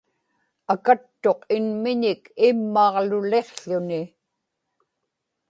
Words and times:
akattuq 0.73 1.39
ilimiñik 1.55 2.21
immaġluliqł̣uni 2.47 4.01